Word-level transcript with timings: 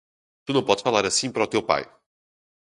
Tu 0.47 0.51
não 0.53 0.65
podes 0.65 0.81
falar 0.81 1.05
assim 1.05 1.31
para 1.31 1.43
o 1.43 1.47
teu 1.47 1.61
pai! 1.61 1.83